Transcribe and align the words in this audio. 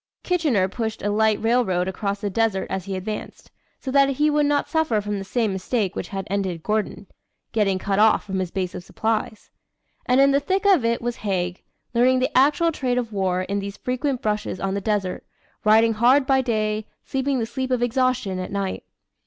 Kitchener 0.23 0.67
pushed 0.67 1.03
a 1.03 1.11
light 1.11 1.39
railroad 1.43 1.87
across 1.87 2.21
the 2.21 2.29
desert 2.31 2.65
as 2.71 2.85
he 2.85 2.95
advanced, 2.95 3.51
so 3.79 3.91
that 3.91 4.09
he 4.17 4.31
would 4.31 4.47
not 4.47 4.67
suffer 4.67 4.99
from 4.99 5.19
the 5.19 5.23
same 5.23 5.53
mistake 5.53 5.95
which 5.95 6.07
had 6.07 6.25
ended 6.27 6.63
Gordon 6.63 7.05
getting 7.51 7.77
cut 7.77 7.99
off 7.99 8.23
from 8.23 8.39
his 8.39 8.49
base 8.49 8.73
of 8.73 8.83
supplies. 8.83 9.51
And 10.07 10.19
in 10.19 10.31
the 10.31 10.39
thick 10.39 10.65
of 10.65 10.83
it 10.83 11.03
was 11.03 11.17
Haig 11.17 11.61
learning 11.93 12.17
the 12.17 12.35
actual 12.35 12.71
trade 12.71 12.97
of 12.97 13.13
war 13.13 13.43
in 13.43 13.59
these 13.59 13.77
frequent 13.77 14.23
brushes 14.23 14.59
on 14.59 14.73
the 14.73 14.81
desert 14.81 15.23
riding 15.63 15.93
hard 15.93 16.25
by 16.25 16.41
day, 16.41 16.87
sleeping 17.05 17.37
the 17.37 17.45
sleep 17.45 17.69
of 17.69 17.83
exhaustion 17.83 18.39
at 18.39 18.51
night. 18.51 18.83